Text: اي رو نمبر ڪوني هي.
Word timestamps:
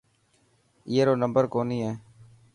اي 0.89 0.99
رو 1.07 1.13
نمبر 1.23 1.43
ڪوني 1.53 1.77
هي. 1.85 1.91